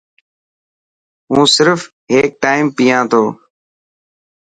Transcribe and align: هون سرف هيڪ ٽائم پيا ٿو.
هون 1.31 1.43
سرف 1.55 1.79
هيڪ 2.13 2.27
ٽائم 2.43 2.65
پيا 2.77 2.97
ٿو. 3.11 3.23